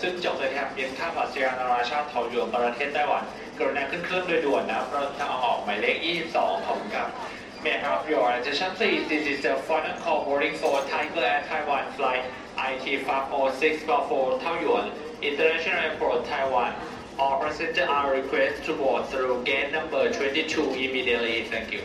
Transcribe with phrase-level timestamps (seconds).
[0.00, 3.22] ซึ่งจบในแถบเย็นท่าอากาศยานนานาชาติเทาหยวนประเทศไต้หวัน
[3.58, 5.96] กรุณาขึ้นเครื่องโดยด่วนนะรถทางออกหมายเลข
[6.32, 7.08] 22 ขอบคุณครับ
[7.64, 11.40] May I have your attention please This is the final call boarding for Tiger Air
[11.48, 12.22] Taiwan flight
[12.70, 14.86] IT 50644 Taoyuan
[15.28, 16.72] International Airport Taiwan
[17.20, 21.82] All passengers are requested to board through gate number 22 immediately Thank you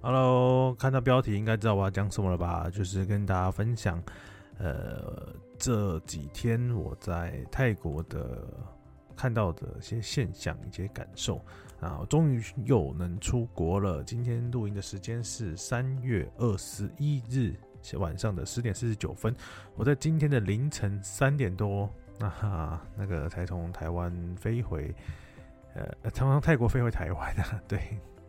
[0.00, 2.66] Hello，看到标题应该知道我要讲什么了吧？
[2.72, 4.00] 就是跟大家分享，
[4.63, 8.47] 呃，这几天我在泰国的
[9.13, 11.43] 看到的一些现象、一些感受
[11.81, 14.01] 啊，终于又能出国了。
[14.01, 17.53] 今天录音的时间是三月二十一日
[17.97, 19.35] 晚上的十点四十九分，
[19.75, 21.89] 我在今天的凌晨三点多
[22.21, 24.95] 啊，那个才从台湾飞回，
[25.75, 27.79] 呃，从泰国飞回台湾的，对。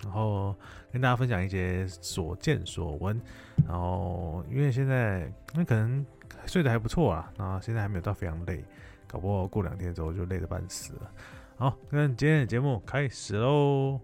[0.04, 0.54] 然后
[0.92, 3.20] 跟大家分享一些所见所闻，
[3.66, 6.04] 然后因为现在那可能
[6.46, 8.64] 睡得还不错啊，然后现在还没有到非常累，
[9.08, 11.11] 搞不好过两天之后就累得半死了。
[11.56, 13.98] 好，那今天的节目开始喽。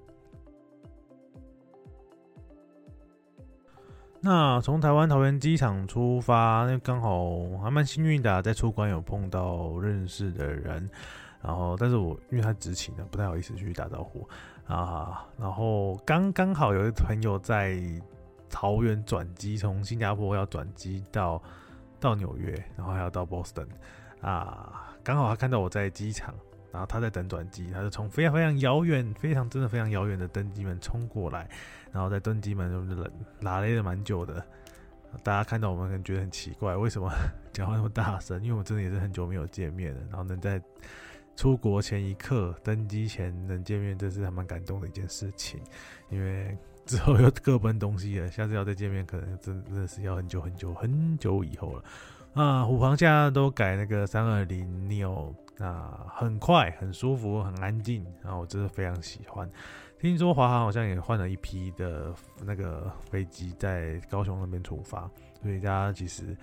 [4.22, 10.90] 那从台湾桃园机场出发，那刚好还蛮幸运的，在出关有碰到认识的人，
[11.42, 14.28] 然后但是我因为他执勤呢，不太好意思去打招呼。
[14.70, 17.76] 啊，然后刚刚好有一个朋友在
[18.48, 21.42] 桃园转机，从新加坡要转机到
[21.98, 23.66] 到纽约，然后还要到波士顿
[24.20, 26.32] 啊，刚好他看到我在机场，
[26.70, 31.48] 然后他在等转机，他就从非常非常遥远、非常真的非常遥远的登机门冲过来，
[31.90, 33.10] 然后在登机门就
[33.40, 34.40] 拉了蛮久的，
[35.24, 37.10] 大家看到我们可能觉得很奇怪，为什么
[37.52, 38.40] 讲话那么大声？
[38.40, 40.62] 因为我们真的也是很久没有见面了，然后能在。
[41.40, 45.58] 出国前一刻，登机前能见面，这是还蛮感动的一件事情。
[46.10, 51.84] 因为之后又各奔东西了，下次要再见面，可能真真的是要很久很久很久以后了。
[52.34, 59.50] 啊，虎航现在都改那个三二零 neo，啊，很快，很舒服，很安静，然后我真的非常喜欢。
[59.98, 62.14] 听说华航好像也换了一批的
[62.44, 65.10] 那个飞机在高雄那边出发，
[65.40, 66.36] 所以大家其实。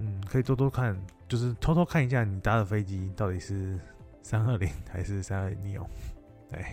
[0.00, 3.76] 嗯，可以多多看，就是偷偷看一下你搭的飞机到底是
[4.22, 5.84] 三二零还是三二零 neo。
[6.48, 6.64] 对，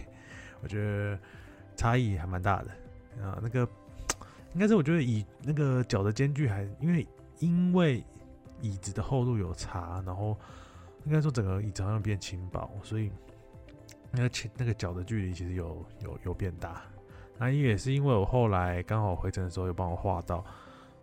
[0.62, 1.18] 我觉得
[1.76, 3.40] 差异还蛮大的啊。
[3.42, 3.68] 那个
[4.54, 7.08] 应该是我觉得以那个脚的间距还，因为
[7.40, 8.04] 因为
[8.62, 10.38] 椅子的厚度有差，然后
[11.04, 13.12] 应该说整个椅子好像变轻薄，所以
[14.12, 16.84] 那个前那个脚的距离其实有有有变大。
[17.40, 20.46] 那也是因为我后来刚好回程的时候有帮我画到。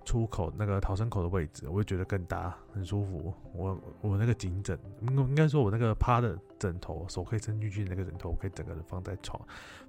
[0.05, 3.33] 出口那个逃生口的位置，我会觉得更大，很舒服。
[3.53, 9.41] 我我那个颈枕，应应该说我那个趴的枕头，手可以伸进去那个枕头，我可以整个人放在床，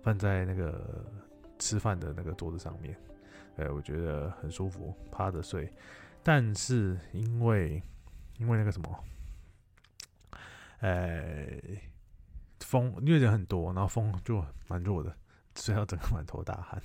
[0.02, 1.06] 放在那个
[1.59, 2.96] 吃饭的那个桌子上面，
[3.57, 5.72] 哎，我觉得很舒服，趴着睡。
[6.22, 7.81] 但是因为
[8.38, 9.03] 因为那个什么，
[10.79, 11.62] 哎，
[12.62, 15.16] 风，因为人很多，然后风就蛮弱的，
[15.56, 16.81] 睡到整个满头大汗。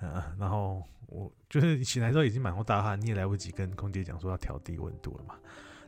[0.00, 5.34] 嗯，然后我就是醒来之后已经满头大汗，你也来不及跟空姐讲说要调低温度了嘛。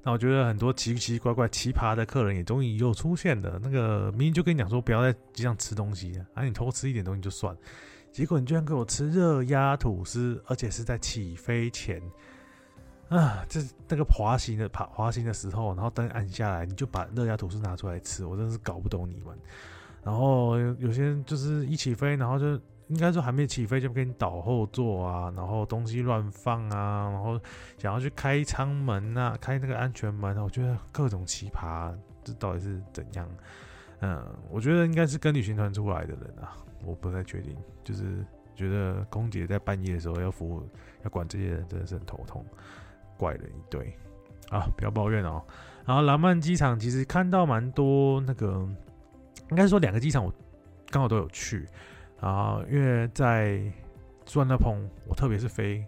[0.03, 3.61] 那我觉得很多奇奇怪怪、奇葩的客人也终于又出现了。
[3.63, 7.57] 那个明明就跟你讲说不要在机上吃东西，啊，你偷吃一点东西就算，
[8.11, 12.03] 结果你居然给我吃热压吐司，而且是在起飞前
[13.09, 19.39] 啊，这那个滑行的爬滑行的时候，然后灯按下来，你就把热压吐司拿出来吃，我真是搞不懂你们。
[20.03, 22.61] 然后有些人就是一起飞，然后就。
[22.89, 27.41] 应该说还没起飞就给你倒后座啊，然后东西乱放啊，然后
[27.79, 33.27] 想要去开舱门啊，开那个安全门，我觉得各种奇葩，这到底是怎样？
[34.01, 37.57] 嗯，我觉得应该是跟旅行团出来的人啊，我不太确定。
[37.83, 40.63] 就是觉得空姐在半夜的时候要服务，
[41.03, 42.45] 要管这些人真的是很头痛，
[43.17, 43.97] 怪人一堆
[44.51, 44.67] 啊！
[44.77, 45.43] 不要抱怨哦。
[45.87, 48.69] 然后兰曼机场其实看到蛮多那个，
[49.53, 50.33] 应该说两个机场我
[50.91, 51.69] 刚好都有去。
[52.21, 53.61] 啊，因为在
[54.25, 55.85] 苏万那彭，我特别是飞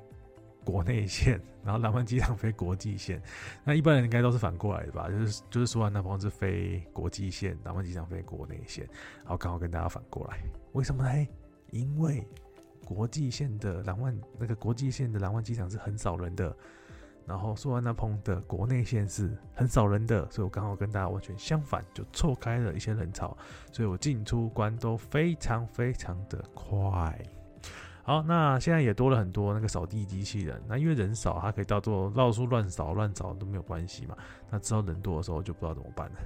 [0.64, 3.22] 国内线，然后兰万机场飞国际线。
[3.64, 5.08] 那一般人应该都是反过来的吧？
[5.08, 8.84] 就是就是苏万那彭是飞国际线，兰万机场飞国内线。
[9.22, 10.40] 然后刚好跟大家反过来，
[10.72, 11.26] 为什么呢？
[11.70, 12.26] 因为
[12.84, 16.54] 国际线的兰万那个国际线的兰万机场是很少人的。
[17.26, 23.36] 然后苏万那彭的国内线是很少人的，所以我刚好跟大家完全相反，就错开了一些人潮，
[23.72, 27.18] 所以我进出关都非常非常的快。
[28.02, 32.10] 好，那现在也多了很多那个扫地机器人，那因为人少，它可以到处
[32.50, 34.14] 乱扫乱扫都没有关系嘛。
[34.50, 36.16] 那之后人多的时候就不知道怎么办了。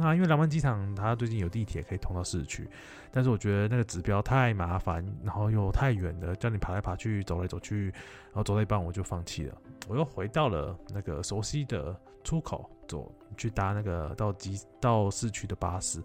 [0.00, 2.66] 那因为兰湾机场它最近有地铁可以通到市区，
[3.12, 7.90] 但是我觉得那个指标太麻烦，然后又太远了，叫你爬来爬去，走来走去，
[8.28, 9.54] 然后走到一半我就放弃了。
[9.88, 11.94] 我又回到了那个熟悉的
[12.24, 16.02] 出口，走去搭那个到机到市区的巴士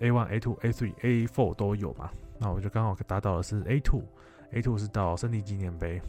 [0.00, 2.08] ，A one、A two、A three、A four 都有嘛。
[2.38, 6.00] 那我就刚好搭到的是 A two，A two 是到胜利纪念碑。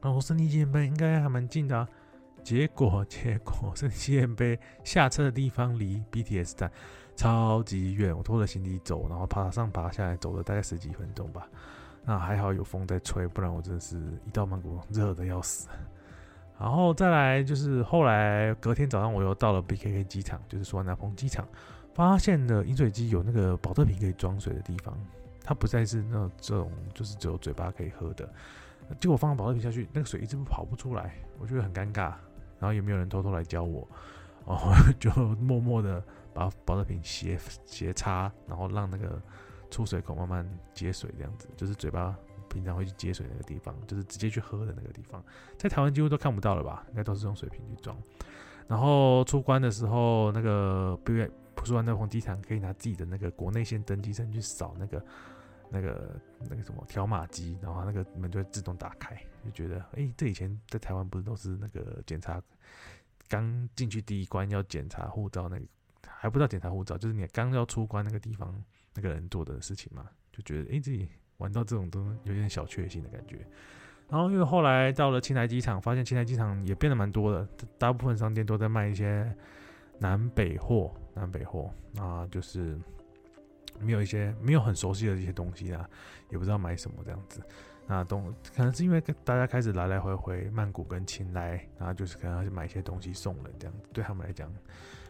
[0.00, 1.88] 然后胜利纪念碑应该还蛮近的啊。
[2.46, 6.70] 结果，结果是纪念碑下车的地方离 BTS 站
[7.16, 11.48] 超级远，我拖着行李走，然后爬上爬下来，走了大概十几分钟吧。
[12.04, 15.68] 那还好有风在吹，不然我真的是一到曼谷热的要死。
[16.56, 21.44] 然后再来就是后来隔天早上我又到了 BKK 机场，就是苏万那彭机场，
[21.94, 24.96] 发现了饮水机有那个保特瓶可以装水的地方，
[25.42, 28.32] 它不再是那种就是只有嘴巴可以喝的。
[29.00, 32.14] 结果放了保特瓶下去，那个水一直跑不出来，我觉得很尴尬。
[32.58, 33.86] 然后也没有人偷偷来教我，
[34.46, 39.20] 然后就默默的把保特瓶斜斜插，然后让那个
[39.70, 42.16] 出水口慢慢接水，这样子就是嘴巴
[42.48, 45.22] 平常会去接水那个地方，就是直接去喝的那个地方，
[45.58, 46.84] 在台湾几乎都看不到了吧？
[46.90, 47.96] 应该都是用水瓶去装。
[48.68, 55.04] 然后出关的时候，那个不愿普苏万那彭机场可以拿自己的那个国内线登机证去扫那个
[55.70, 59.16] 那个那个什么条码机，然后那个门就会自动打开。
[59.44, 62.42] 就觉得，哎、这以前在台湾不是都是那个检查，
[63.28, 65.64] 刚进去第一关要检查护照，那个
[66.06, 68.52] 还不知道检查护照，就是你刚要出关那个地方
[68.94, 73.46] 那个人做的事情嘛，就觉得，哎、自己玩到这种都有点小确幸的感觉。
[74.08, 77.48] 然后因为后来到了青台机场，发现青台机场也变得蛮多的，
[77.78, 79.32] 大部分商店都在卖一些
[79.98, 82.78] 南北货，南北货啊，就是
[83.80, 85.88] 没有一些没有很熟悉的一些东西啊，
[86.30, 87.40] 也不知道买什么这样子。
[87.88, 94.52] 那东可能是因为大家开始来来回回曼谷跟清莱，然后就是可能要去买一些东西送人这样子，对他们来讲，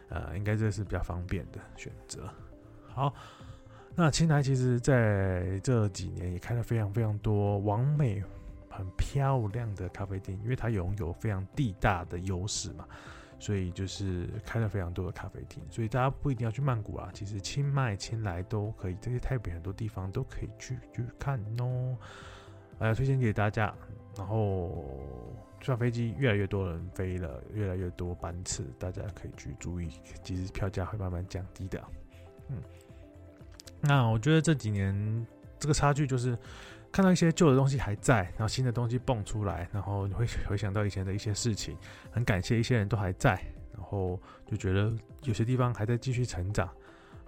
[0.09, 2.29] 呃，应该这是比较方便的选择。
[2.87, 3.13] 好，
[3.95, 8.23] 那清莱其实在这几年也开了非常非常多完美、
[8.69, 12.85] 很漂亮的咖啡店，因为它拥有非常地大的优势嘛，
[13.39, 15.63] 所以就是开了非常多的咖啡厅。
[15.69, 21.97] 所以大家不一定要去曼谷啊，其实清迈、清莱都可以，这些台北很多地方都可以去去看哦。
[22.79, 23.73] 呃，推荐给大家。
[24.15, 29.91] 然后，坐飞机越来越多人飞了，越来越多班次，大家可以去注意，
[30.23, 31.83] 其实票价会慢慢降低的。
[32.49, 32.57] 嗯，
[33.79, 35.27] 那我觉得这几年
[35.59, 36.35] 这个差距就是
[36.91, 41.77] 看到一些旧的东西还在，然后新的东西蹦出来，然后你会回想到以前的一些事情，
[42.11, 43.33] 很感谢一些人都还在，
[43.73, 44.93] 然后就觉得
[45.23, 46.69] 有些地方还在继续成长，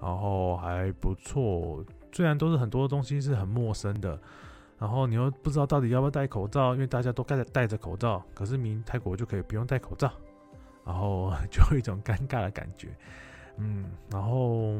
[0.01, 1.83] 然后还不错。
[2.11, 4.19] 虽然都是很多东西是很陌生的。
[4.79, 10.09] 然后你又不知道到底要不要戴口罩，因为大家都戴着戴着口罩，可是明泰国就可以不用戴口罩，
[10.85, 12.87] 然后就有一种尴尬的感觉，
[13.57, 14.75] 嗯，然后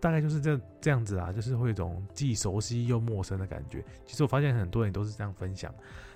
[0.00, 3.84] 大概就是这这样子啊，就是会有一种既熟悉又陌生的感觉。
[4.04, 5.74] 其实我发现很多人都是这样分享，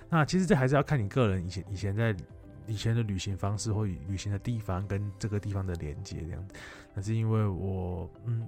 [0.09, 2.15] 那其实这还是要看你个人以前以前在
[2.67, 6.55] 以前的旅行方式或旅行的地方跟这个地方的连接这样子。
[6.93, 8.47] 那是因为我嗯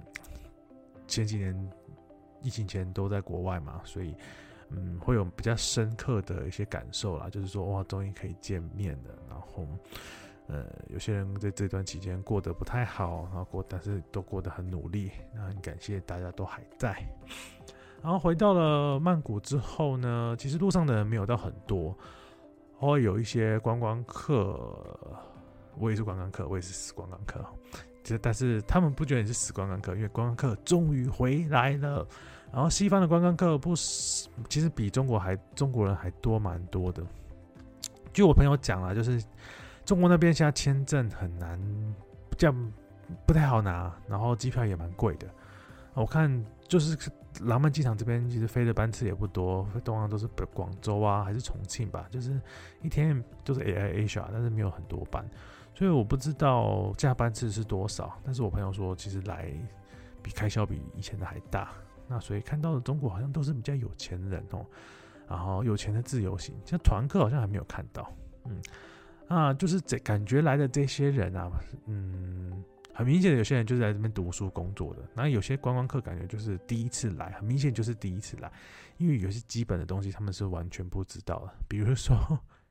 [1.06, 1.70] 前几年。
[2.42, 4.14] 疫情前都在国外嘛，所以
[4.68, 9.18] 嗯，会有比较深刻的一些感受啦，就是说哇，终于可以见面了。
[9.28, 9.66] 然后
[10.48, 16.96] 呃，有些人在这段期间过得不太好，然后过但是都过得很努力，那很感谢大家都还在。
[18.02, 21.96] 然后回到了曼谷之后呢，其实路上的人没有到很多，
[22.76, 24.78] 会有一些观光客，
[25.78, 27.44] 我也是观光客，我也是死观光客。
[28.04, 32.06] 其实但是他们不觉得你是死观光客，因为观光客终于回来了。
[32.52, 37.02] 然后西方的观光客不是，其实比中国还中国人还多蛮多的。
[38.12, 39.20] 据我朋友讲啊，就是
[39.86, 41.58] 中国那边现在签证很难，
[42.36, 42.72] 这样
[43.24, 45.28] 不太好拿，然后机票也蛮贵的。
[45.94, 46.98] 我看就是
[47.42, 52.38] 廊曼机场这边其实飞的班次也不多，通常都是广州啊还是重庆吧，就是
[52.82, 55.24] 一天都是 AirAsia，但是没有很多班。
[55.72, 59.52] 所以我不知道加班次是多少，但是我朋友说，其实来
[60.20, 61.70] 比开销比以前的还大。
[62.08, 64.66] 那所以看到的中国好像都是比较有钱人哦，
[65.28, 68.12] 然后有钱的自由行，像团客好像还没有看到。
[68.46, 68.60] 嗯，
[69.28, 71.50] 啊，就是这感觉来的这些人啊，
[71.86, 72.64] 嗯，
[72.94, 78.50] 很明显的有些人就是来这边读书工作的，那有些观光客感觉就是第一次来，很明显就是第一次来，
[78.98, 81.52] 因为有些基本的东西他们是完全不知道的。
[81.68, 82.16] 比如说，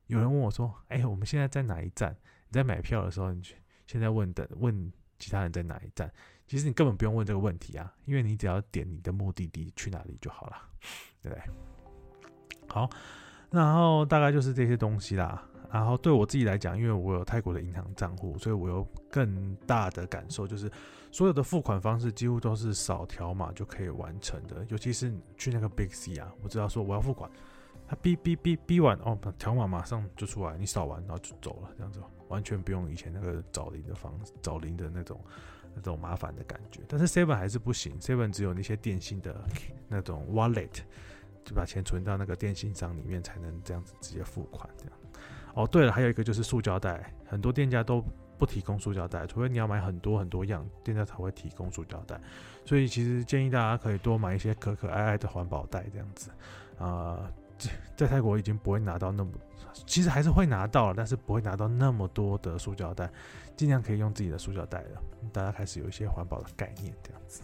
[0.07, 2.15] 有人问我说：“哎，我们现在在哪一站？”
[2.47, 3.41] 你在买票的时候，你
[3.85, 6.09] 现在问的问其他人在哪一站，
[6.47, 10.57] 其实你根本不用问这个问题啊，因为你只要点你的目的地去哪里就好了，
[11.21, 11.43] 对不对？
[12.69, 12.89] 好，
[13.51, 15.43] 然后大概就是这些东西啦。
[15.71, 20.71] 然后对我自己来讲，因为我有泰国的银行账户，所以我有更大的感受，就是
[21.11, 24.65] 所有的付款方式几乎都是扫条码就可以完成的。
[24.69, 27.29] 尤其是去那个 Big C 啊，我知道说我要付款，
[27.87, 35.19] 他哔哔哔哔完哦，条码马上就出来，你扫完然后就走了，这样子完全不用以前那个找零的方式找零的那种
[35.73, 36.81] 那种麻烦的感觉。
[36.87, 39.35] 但是 Seven 还是不行，Seven 只有那些电信的
[39.87, 40.81] 那种 Wallet。
[41.47, 44.67] 就把钱存到那个电信商里面，才能这样子直接付款。
[44.79, 44.93] 这样
[45.55, 48.03] 哦，对了，还有一个就是塑胶袋，很多店家都
[48.37, 52.19] 不提供塑胶袋，除非你要买很多很多样，店家才会提供塑胶袋。
[52.65, 56.29] 所以其实建议大家可以多买一些可可爱爱的环保袋，这样子
[56.77, 59.31] 啊，在在泰国已经不会拿到那么，
[59.85, 63.09] 其实还是会拿到了，但是不会拿到那么多的塑胶袋，
[63.55, 65.01] 尽量可以用自己的塑胶袋了。
[65.31, 67.41] 大家开始有一些环保的概念，这样子。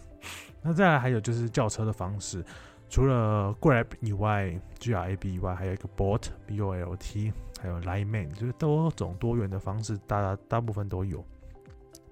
[0.60, 2.44] 那再来还有就是叫车的方式。
[2.88, 11.24] 除了 Grab 以外，G R A B 以外，还有一个 Bolt B O L T，还有 Line Man，就是多种多元的方式，大大部分都有。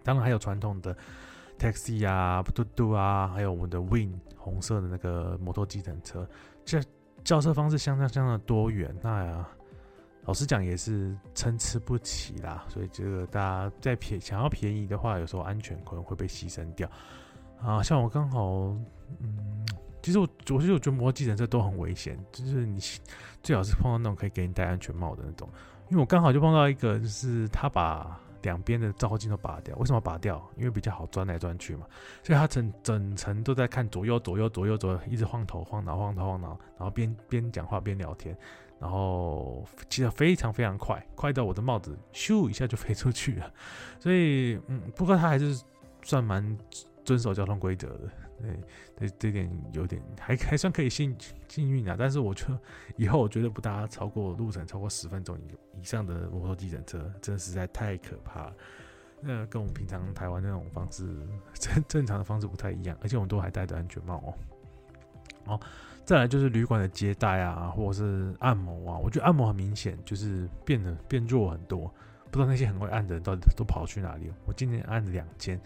[0.04, 0.96] 当然还有传统的
[1.58, 6.24] Taxi 啊、嘟嘟啊，还有我们的 Win 红色的那个摩托计程车，
[6.64, 6.80] 这
[7.24, 8.94] 叫车方式相当相当的多元。
[9.02, 9.48] 那呀，
[10.22, 12.64] 老实讲也是参差不齐啦。
[12.68, 16.88] 所以这个大家在便想要便宜的话，有时候安全可能会被牺牲掉
[17.60, 17.82] 啊。
[17.82, 18.46] 像我刚好，
[19.18, 19.66] 嗯。
[20.02, 22.80] 其实我，我其实我觉得摩托计程车都很危险，就是你
[23.42, 25.48] 最好是碰到那种可以给你戴安全帽的那种。
[25.88, 29.76] 因为我刚好就碰到一个，就是他把两边的照后镜都拔掉。
[29.76, 30.40] 为什么拔掉？
[30.56, 31.84] 因为比较好钻来钻去嘛。
[32.22, 38.36] 所以他整整程都在看左右左右左右左右，一直晃头晃脑晃头晃脑，然后边边讲话边聊天，
[38.78, 43.52] 然后骑得非常非常快，快到我的帽子咻一下就飞出去了。
[43.98, 45.60] 所以，嗯，不过他还是
[46.02, 46.56] 算蛮
[47.04, 48.08] 遵守交通规则的。
[48.42, 48.58] 对，
[48.96, 51.14] 这这点有点还还算可以幸
[51.48, 52.58] 幸运啊，但是我觉得
[52.96, 58.52] 以后我绝对不搭超过路程超过十分钟以以上的摩托计程车，真的实在太可怕了。
[59.20, 61.06] 那跟我们平常台湾那种方式
[61.54, 64.34] 正正常的方式不太一样，而且我们都还戴着安全帽哦。
[65.46, 65.60] 哦，
[66.04, 71.92] 再来就是旅馆的接待啊，或者是按摩啊，我觉得按摩很明显就是变得变弱很多，
[72.30, 74.34] 不知道那些很会按的人到底都跑去哪里了。
[74.46, 75.60] 我今天按了两间。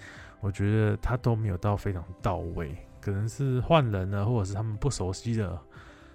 [0.45, 5.59] 我觉得他都没有到非常到位，可能是换人了，或者是他们不熟悉的。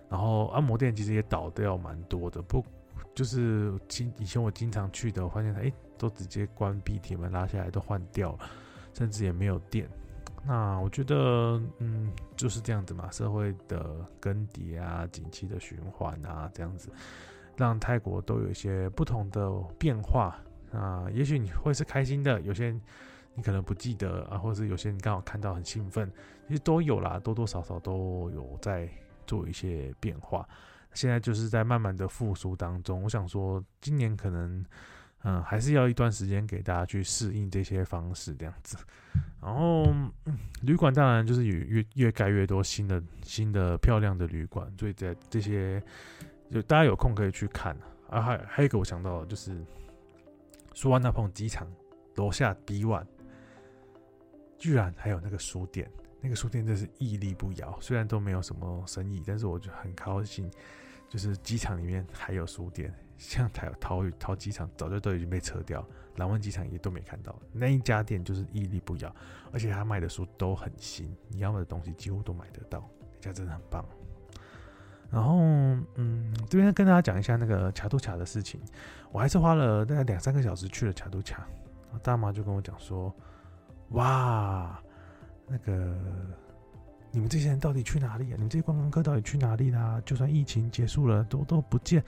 [0.08, 2.64] 然后按摩店其实也倒掉蛮多的，不
[3.16, 8.40] 就是经以前我经常去的，我发现他哎都直接关闭，铁门拉下来都换掉了，
[8.94, 9.90] 甚至也没有电。
[10.46, 16.92] 那我觉得嗯就是这样子嘛，社会的更迭啊，景气的循环啊，这样子
[17.58, 20.40] 让泰国都有一些不同的变化
[20.72, 21.08] 啊。
[21.12, 22.80] 也许你会是开心的，有些。
[23.36, 26.12] 你可能不记得啊，或者是有些人刚好看到很兴奋，
[26.48, 28.90] 其实都有啦，多多少少都有在
[29.26, 30.48] 做一些变化。
[30.94, 33.04] 现在就是在慢慢的复苏当中。
[33.04, 34.66] 我想说，今年可能
[35.24, 38.76] 嗯还是要一段时间给大家去适应这些方式这样子。
[39.40, 39.86] 然后、
[40.64, 45.82] 旅馆当然就是有越越盖越多新的新的漂亮的旅馆，所以在这些
[46.52, 47.78] 就大家有空可以去看
[48.10, 48.20] 啊。
[48.20, 49.64] 还还有一个我想到的就是
[50.74, 51.72] 苏万那蓬机场
[52.16, 53.06] 楼下 B One。
[54.60, 55.90] 居然还有那个书店，
[56.22, 57.76] 那个书店真是屹立不摇。
[57.82, 60.52] 虽然都没有什么生意，但是我就很高兴，
[61.08, 62.94] 就是机场里面还有书店。
[63.18, 65.86] 像台桃桃机场早就都已经被撤掉，
[66.16, 67.38] 兰湾机场也都没看到。
[67.52, 69.14] 那一家店就是屹立不摇，
[69.52, 72.90] 而且他卖的书都很新，你要的东西几乎都买得到。
[73.02, 73.86] 那家真的很棒。
[75.10, 75.40] 然后，
[75.96, 78.62] 嗯，这边跟大家讲一下那个卡杜卡的事情。
[79.12, 81.48] 我还是花了大概两三个小时去了卡杜卡，
[82.04, 83.14] 大妈就跟我讲说。
[83.92, 84.80] 哇，
[85.48, 85.98] 那个
[87.12, 88.36] 你们这些人到底去哪里啊？
[88.36, 90.00] 你们这些观光客到底去哪里啦？
[90.06, 92.04] 就算疫情结束了，都都不见，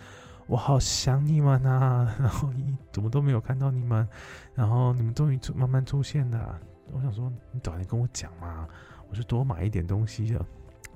[0.46, 2.14] 我好想你们啊！
[2.20, 4.08] 然后一怎么都没有看到你们，
[4.54, 6.60] 然后你们终于出慢慢出现了。
[6.92, 8.68] 我想说，你早点跟我讲嘛，
[9.10, 10.46] 我就多买一点东西了。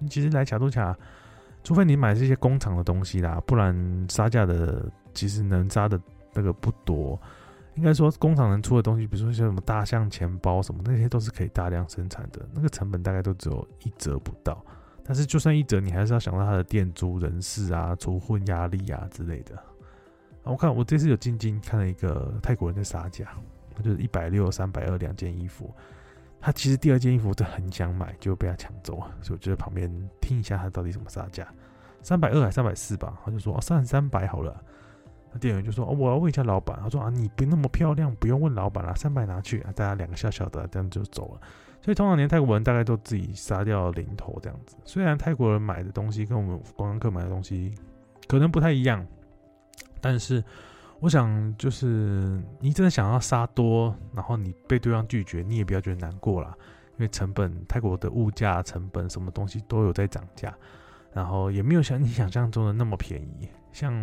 [0.08, 0.96] 其实来卡杜卡，
[1.64, 3.74] 除非你买这些工厂的东西啦，不然
[4.08, 6.00] 杀价的其实能杀的
[6.32, 7.20] 那个不多。
[7.76, 14.64] 应该说，工厂能出的东西，比如说像什么大象钱包什么，那些都是可以大量生产的，那个成本大概都只有一折不到。
[15.04, 19.56] 但是就算一折，你还是要想到它的店租、人事啊、除混压力啊之类的。
[20.44, 23.28] 我看我这次有进京看了一个泰国人在杀价，
[23.84, 25.74] 就是一百六、三百二两件衣服。
[26.40, 29.92] 他其实第二件衣服我很想买，就被他抢走了，所以我就在旁边
[30.22, 31.48] 听一下他到底怎么杀价。
[32.02, 33.20] 三百二还三百四吧？
[33.26, 34.64] 他就说哦，三三百好了。
[35.40, 41.42] 店员就说：“哦，我要问一下老板。”他说：“啊，你不那么漂亮，不用问老板了，三百拿去。”啊，大家两个笑笑的，这样就走了。
[41.82, 44.76] 所以通常连泰国人大概都自己杀掉零头这样子。
[44.86, 47.76] 虽然泰国人买的东西跟我们观光客买的东西
[48.28, 49.06] 可能不太一样，
[50.02, 50.44] 但是
[51.00, 56.56] 我想就是你真的想要杀多，然后你被对方拒绝，你也不要觉得难过啦，
[56.98, 60.56] 因为成本泰国的物价成本什么东西都有在涨价，
[61.14, 63.48] 然后也没有像你想象中的那么便宜。
[63.76, 63.94] 像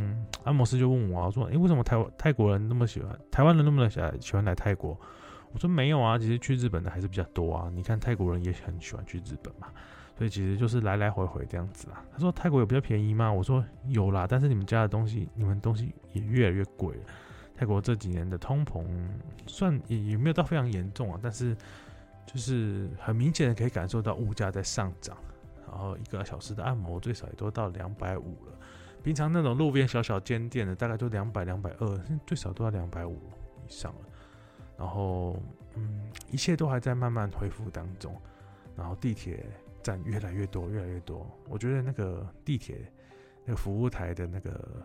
[0.45, 4.91] 阿摩斯就问我说：“诶，为什么台泰国人那么喜欢台湾人那么喜喜欢来泰国？”
[5.51, 7.71] 我说：“没有啊，其实去日本的还是比较多啊。
[7.75, 9.69] 你看泰国人也很喜欢去日本嘛。”
[10.19, 12.05] 所以其实就是来来回回这样子啊。
[12.13, 13.33] 他说泰国有比较便宜吗？
[13.33, 17.03] 我说有啦，但是你们家的东西，你们东西也越来越贵了。
[17.57, 18.85] 泰国这几年的通膨
[19.47, 21.57] 算也也没有到非常严重啊，但是
[22.27, 25.17] 就是很明显的可以感受到物价在上涨。
[25.67, 28.53] 然后一个小时的按摩最少也都到两百五了，
[29.03, 33.17] 平常那种路边小小间店的大概都两百两百二，最少都要两百五
[33.67, 34.01] 以上了。
[34.79, 35.37] 然后
[35.75, 38.15] 嗯，一切都还在慢慢恢复当中，
[38.77, 39.45] 然后地铁。
[39.83, 41.29] 站越来越多，越来越多。
[41.49, 42.89] 我觉得那个地铁
[43.45, 44.81] 那个服务台的那个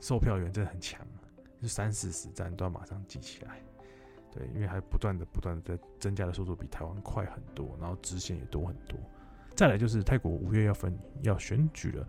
[0.00, 1.06] 售票员真的很强，
[1.60, 3.60] 就三四十站都要马上记起来。
[4.32, 8.98] 对，因为还不断的、不断的在增加的速度比台湾快很多，然后支线也多很多。
[9.54, 12.08] 再来就是泰国五月要分要选举了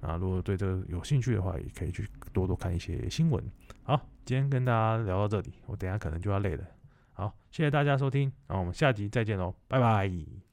[0.00, 3.42] 啊，如果对这个有兴趣的话，也可以去多多看一些新闻。
[3.82, 6.64] 好，今天跟大家聊到这里，我等下可能就要累了。
[7.12, 10.49] 好，谢谢大家收听，那我们下集再见喽，拜拜。